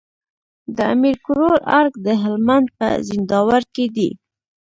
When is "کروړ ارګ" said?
1.25-1.93